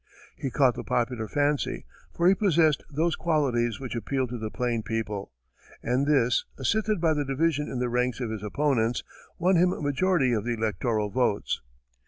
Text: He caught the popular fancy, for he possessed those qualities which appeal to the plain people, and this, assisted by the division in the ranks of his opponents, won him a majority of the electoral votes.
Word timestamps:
He 0.35 0.49
caught 0.49 0.73
the 0.73 0.83
popular 0.83 1.27
fancy, 1.27 1.85
for 2.11 2.27
he 2.27 2.33
possessed 2.33 2.83
those 2.89 3.15
qualities 3.15 3.79
which 3.79 3.93
appeal 3.95 4.25
to 4.29 4.37
the 4.39 4.49
plain 4.49 4.81
people, 4.81 5.31
and 5.83 6.07
this, 6.07 6.43
assisted 6.57 6.99
by 6.99 7.13
the 7.13 7.23
division 7.23 7.69
in 7.69 7.77
the 7.77 7.87
ranks 7.87 8.19
of 8.19 8.31
his 8.31 8.41
opponents, 8.41 9.03
won 9.37 9.57
him 9.57 9.71
a 9.71 9.79
majority 9.79 10.33
of 10.33 10.43
the 10.43 10.53
electoral 10.55 11.11
votes. 11.11 11.61